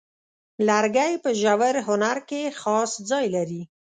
[0.67, 3.61] لرګی په ژور هنر کې خاص ځای لري.